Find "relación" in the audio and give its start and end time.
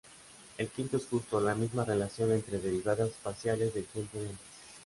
1.85-2.31